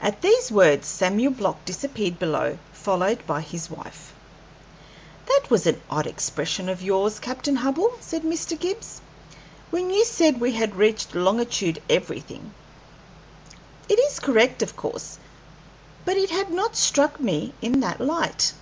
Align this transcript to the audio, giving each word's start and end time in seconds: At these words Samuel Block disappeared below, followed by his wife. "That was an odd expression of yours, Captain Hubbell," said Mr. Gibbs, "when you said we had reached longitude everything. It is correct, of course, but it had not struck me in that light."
At 0.00 0.22
these 0.22 0.52
words 0.52 0.86
Samuel 0.86 1.32
Block 1.32 1.64
disappeared 1.64 2.20
below, 2.20 2.58
followed 2.72 3.26
by 3.26 3.40
his 3.40 3.68
wife. 3.68 4.14
"That 5.26 5.50
was 5.50 5.66
an 5.66 5.82
odd 5.90 6.06
expression 6.06 6.68
of 6.68 6.82
yours, 6.82 7.18
Captain 7.18 7.56
Hubbell," 7.56 7.96
said 7.98 8.22
Mr. 8.22 8.56
Gibbs, 8.56 9.00
"when 9.70 9.90
you 9.90 10.04
said 10.04 10.40
we 10.40 10.52
had 10.52 10.76
reached 10.76 11.16
longitude 11.16 11.82
everything. 11.90 12.54
It 13.88 13.98
is 13.98 14.20
correct, 14.20 14.62
of 14.62 14.76
course, 14.76 15.18
but 16.04 16.16
it 16.16 16.30
had 16.30 16.52
not 16.52 16.76
struck 16.76 17.18
me 17.18 17.52
in 17.60 17.80
that 17.80 18.00
light." 18.00 18.52